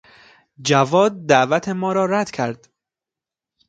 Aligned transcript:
جواد 0.63 1.25
دعوت 1.25 1.69
ما 1.69 1.93
را 1.93 2.05
رد 2.05 2.31
کرد. 2.31 2.67